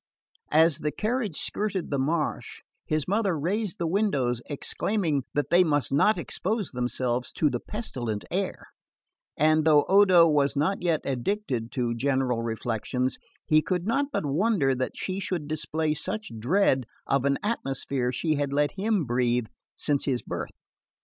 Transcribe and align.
As 0.51 0.79
the 0.79 0.89
carriage 0.91 1.35
skirted 1.35 1.91
the 1.91 1.99
marsh 1.99 2.63
his 2.87 3.07
mother 3.07 3.37
raised 3.37 3.77
the 3.77 3.85
windows, 3.85 4.41
exclaiming 4.47 5.25
that 5.35 5.51
they 5.51 5.63
must 5.63 5.93
not 5.93 6.17
expose 6.17 6.71
themselves 6.71 7.31
to 7.33 7.51
the 7.51 7.59
pestilent 7.59 8.25
air; 8.31 8.65
and 9.37 9.63
though 9.63 9.85
Odo 9.87 10.27
was 10.27 10.55
not 10.55 10.81
yet 10.81 11.01
addicted 11.03 11.71
to 11.73 11.93
general 11.93 12.41
reflections, 12.41 13.19
he 13.45 13.61
could 13.61 13.85
not 13.85 14.07
but 14.11 14.25
wonder 14.25 14.73
that 14.73 14.97
she 14.97 15.19
should 15.19 15.47
display 15.47 15.93
such 15.93 16.31
dread 16.39 16.85
of 17.05 17.23
an 17.23 17.37
atmosphere 17.43 18.11
she 18.11 18.33
had 18.33 18.51
let 18.51 18.71
him 18.71 19.05
breathe 19.05 19.45
since 19.75 20.05
his 20.05 20.23
birth. 20.23 20.49